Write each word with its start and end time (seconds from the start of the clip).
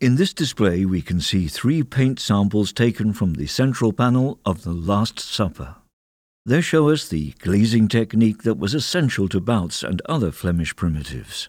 In 0.00 0.16
this 0.16 0.34
display, 0.34 0.84
we 0.84 1.02
can 1.02 1.20
see 1.20 1.46
three 1.46 1.84
paint 1.84 2.18
samples 2.18 2.72
taken 2.72 3.12
from 3.12 3.34
the 3.34 3.46
central 3.46 3.92
panel 3.92 4.40
of 4.44 4.64
the 4.64 4.72
Last 4.72 5.20
Supper. 5.20 5.76
They 6.44 6.60
show 6.60 6.90
us 6.90 7.08
the 7.08 7.30
glazing 7.38 7.86
technique 7.88 8.42
that 8.42 8.58
was 8.58 8.74
essential 8.74 9.28
to 9.28 9.40
Bouts 9.40 9.82
and 9.84 10.02
other 10.06 10.32
Flemish 10.32 10.74
primitives. 10.74 11.48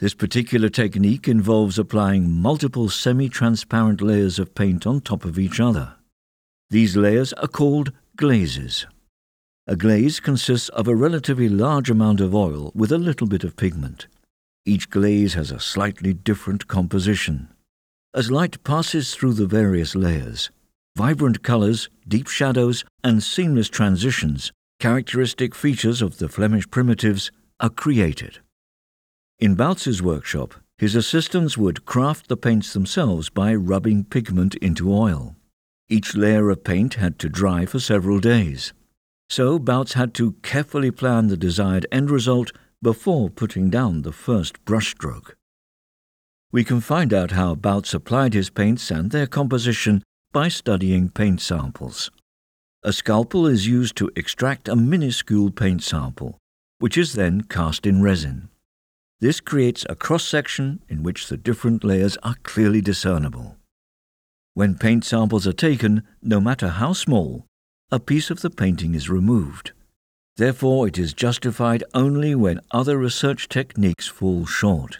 This 0.00 0.12
particular 0.12 0.68
technique 0.68 1.28
involves 1.28 1.78
applying 1.78 2.30
multiple 2.30 2.90
semi-transparent 2.90 4.02
layers 4.02 4.38
of 4.38 4.54
paint 4.54 4.86
on 4.86 5.00
top 5.00 5.24
of 5.24 5.38
each 5.38 5.60
other. 5.60 5.94
These 6.68 6.96
layers 6.96 7.32
are 7.34 7.48
called 7.48 7.92
glazes. 8.16 8.86
A 9.68 9.76
glaze 9.76 10.20
consists 10.20 10.68
of 10.70 10.88
a 10.88 10.96
relatively 10.96 11.48
large 11.48 11.90
amount 11.90 12.20
of 12.20 12.34
oil 12.34 12.72
with 12.74 12.90
a 12.90 12.98
little 12.98 13.28
bit 13.28 13.44
of 13.44 13.56
pigment. 13.56 14.08
Each 14.68 14.90
glaze 14.90 15.34
has 15.34 15.52
a 15.52 15.60
slightly 15.60 16.12
different 16.12 16.66
composition. 16.66 17.48
As 18.12 18.32
light 18.32 18.64
passes 18.64 19.14
through 19.14 19.34
the 19.34 19.46
various 19.46 19.94
layers, 19.94 20.50
vibrant 20.96 21.44
colors, 21.44 21.88
deep 22.08 22.26
shadows, 22.26 22.84
and 23.04 23.22
seamless 23.22 23.68
transitions, 23.68 24.50
characteristic 24.80 25.54
features 25.54 26.02
of 26.02 26.18
the 26.18 26.28
Flemish 26.28 26.68
primitives, 26.68 27.30
are 27.60 27.70
created. 27.70 28.40
In 29.38 29.54
Bouts's 29.54 30.02
workshop, 30.02 30.54
his 30.78 30.96
assistants 30.96 31.56
would 31.56 31.86
craft 31.86 32.26
the 32.26 32.36
paints 32.36 32.72
themselves 32.72 33.30
by 33.30 33.54
rubbing 33.54 34.04
pigment 34.04 34.56
into 34.56 34.92
oil. 34.92 35.36
Each 35.88 36.16
layer 36.16 36.50
of 36.50 36.64
paint 36.64 36.94
had 36.94 37.20
to 37.20 37.28
dry 37.28 37.66
for 37.66 37.78
several 37.78 38.18
days. 38.18 38.72
So 39.30 39.60
Bouts 39.60 39.92
had 39.92 40.12
to 40.14 40.32
carefully 40.42 40.90
plan 40.90 41.28
the 41.28 41.36
desired 41.36 41.86
end 41.92 42.10
result 42.10 42.50
before 42.82 43.30
putting 43.30 43.70
down 43.70 44.02
the 44.02 44.12
first 44.12 44.64
brushstroke. 44.64 45.32
We 46.52 46.64
can 46.64 46.80
find 46.80 47.12
out 47.12 47.32
how 47.32 47.54
Bouts 47.54 47.94
applied 47.94 48.34
his 48.34 48.50
paints 48.50 48.90
and 48.90 49.10
their 49.10 49.26
composition 49.26 50.02
by 50.32 50.48
studying 50.48 51.08
paint 51.08 51.40
samples. 51.40 52.10
A 52.82 52.92
scalpel 52.92 53.46
is 53.46 53.66
used 53.66 53.96
to 53.96 54.10
extract 54.14 54.68
a 54.68 54.76
minuscule 54.76 55.50
paint 55.50 55.82
sample, 55.82 56.38
which 56.78 56.96
is 56.96 57.14
then 57.14 57.42
cast 57.42 57.86
in 57.86 58.02
resin. 58.02 58.48
This 59.20 59.40
creates 59.40 59.86
a 59.88 59.94
cross 59.94 60.24
section 60.24 60.82
in 60.88 61.02
which 61.02 61.28
the 61.28 61.36
different 61.36 61.82
layers 61.82 62.16
are 62.18 62.36
clearly 62.42 62.80
discernible. 62.80 63.56
When 64.54 64.76
paint 64.76 65.04
samples 65.04 65.46
are 65.46 65.52
taken, 65.52 66.02
no 66.22 66.40
matter 66.40 66.68
how 66.68 66.92
small, 66.92 67.46
a 67.90 67.98
piece 67.98 68.30
of 68.30 68.40
the 68.42 68.50
painting 68.50 68.94
is 68.94 69.08
removed. 69.08 69.72
Therefore, 70.36 70.86
it 70.86 70.98
is 70.98 71.14
justified 71.14 71.82
only 71.94 72.34
when 72.34 72.60
other 72.70 72.98
research 72.98 73.48
techniques 73.48 74.06
fall 74.06 74.44
short. 74.44 74.98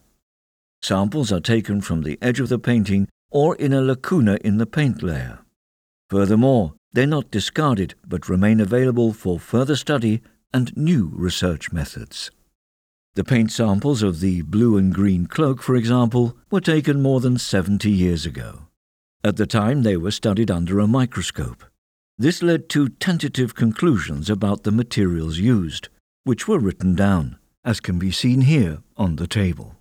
Samples 0.82 1.30
are 1.30 1.40
taken 1.40 1.80
from 1.80 2.02
the 2.02 2.18
edge 2.22 2.40
of 2.40 2.48
the 2.48 2.58
painting 2.58 3.08
or 3.30 3.54
in 3.56 3.72
a 3.72 3.82
lacuna 3.82 4.38
in 4.42 4.56
the 4.56 4.66
paint 4.66 5.02
layer. 5.02 5.40
Furthermore, 6.08 6.74
they're 6.92 7.06
not 7.06 7.30
discarded 7.30 7.94
but 8.06 8.28
remain 8.28 8.60
available 8.60 9.12
for 9.12 9.38
further 9.38 9.76
study 9.76 10.22
and 10.54 10.74
new 10.76 11.10
research 11.12 11.72
methods. 11.72 12.30
The 13.14 13.24
paint 13.24 13.50
samples 13.50 14.02
of 14.02 14.20
the 14.20 14.42
blue 14.42 14.76
and 14.76 14.94
green 14.94 15.26
cloak, 15.26 15.62
for 15.62 15.74
example, 15.74 16.36
were 16.50 16.60
taken 16.60 17.02
more 17.02 17.20
than 17.20 17.38
70 17.38 17.90
years 17.90 18.24
ago. 18.24 18.68
At 19.24 19.36
the 19.36 19.46
time, 19.46 19.82
they 19.82 19.96
were 19.96 20.10
studied 20.10 20.50
under 20.50 20.78
a 20.78 20.86
microscope. 20.86 21.64
This 22.18 22.42
led 22.42 22.70
to 22.70 22.88
tentative 22.88 23.54
conclusions 23.54 24.30
about 24.30 24.62
the 24.62 24.72
materials 24.72 25.38
used, 25.38 25.90
which 26.24 26.48
were 26.48 26.58
written 26.58 26.94
down, 26.94 27.36
as 27.62 27.78
can 27.78 27.98
be 27.98 28.10
seen 28.10 28.42
here 28.42 28.78
on 28.96 29.16
the 29.16 29.26
table. 29.26 29.74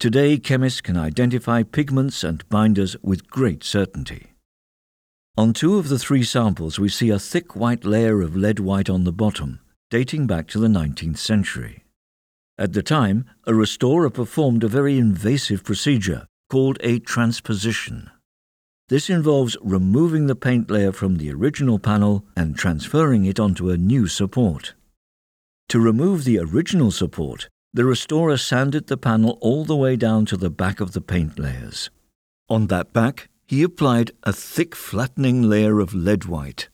Today, 0.00 0.38
chemists 0.38 0.80
can 0.80 0.96
identify 0.96 1.62
pigments 1.62 2.24
and 2.24 2.48
binders 2.48 2.96
with 3.02 3.28
great 3.28 3.62
certainty. 3.64 4.32
On 5.36 5.52
two 5.52 5.76
of 5.76 5.88
the 5.88 5.98
three 5.98 6.22
samples, 6.22 6.78
we 6.78 6.88
see 6.88 7.10
a 7.10 7.18
thick 7.18 7.54
white 7.54 7.84
layer 7.84 8.22
of 8.22 8.34
lead 8.34 8.60
white 8.60 8.88
on 8.88 9.04
the 9.04 9.12
bottom, 9.12 9.60
dating 9.90 10.26
back 10.26 10.48
to 10.48 10.58
the 10.58 10.68
19th 10.68 11.18
century. 11.18 11.84
At 12.56 12.72
the 12.72 12.82
time, 12.82 13.26
a 13.46 13.54
restorer 13.54 14.08
performed 14.08 14.64
a 14.64 14.68
very 14.68 14.98
invasive 14.98 15.64
procedure 15.64 16.26
called 16.48 16.78
a 16.80 16.98
transposition. 16.98 18.10
This 18.88 19.10
involves 19.10 19.56
removing 19.60 20.26
the 20.26 20.34
paint 20.34 20.70
layer 20.70 20.92
from 20.92 21.18
the 21.18 21.30
original 21.30 21.78
panel 21.78 22.24
and 22.34 22.56
transferring 22.56 23.26
it 23.26 23.38
onto 23.38 23.68
a 23.68 23.76
new 23.76 24.06
support. 24.06 24.74
To 25.68 25.78
remove 25.78 26.24
the 26.24 26.38
original 26.38 26.90
support, 26.90 27.50
the 27.74 27.84
restorer 27.84 28.38
sanded 28.38 28.86
the 28.86 28.96
panel 28.96 29.36
all 29.42 29.66
the 29.66 29.76
way 29.76 29.96
down 29.96 30.24
to 30.26 30.38
the 30.38 30.48
back 30.48 30.80
of 30.80 30.92
the 30.92 31.02
paint 31.02 31.38
layers. 31.38 31.90
On 32.48 32.68
that 32.68 32.94
back, 32.94 33.28
he 33.46 33.62
applied 33.62 34.12
a 34.22 34.32
thick 34.32 34.74
flattening 34.74 35.42
layer 35.42 35.80
of 35.80 35.92
lead 35.94 36.24
white. 36.24 36.70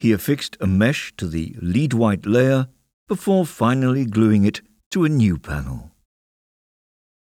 He 0.00 0.10
affixed 0.10 0.56
a 0.58 0.66
mesh 0.66 1.12
to 1.18 1.26
the 1.26 1.54
lead 1.60 1.92
white 1.92 2.24
layer 2.24 2.68
before 3.08 3.44
finally 3.44 4.06
gluing 4.06 4.46
it 4.46 4.62
to 4.90 5.04
a 5.04 5.10
new 5.10 5.36
panel. 5.36 5.91